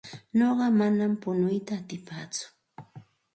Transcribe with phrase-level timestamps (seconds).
[0.37, 2.45] Nuqa manam punuyta atipaatsu.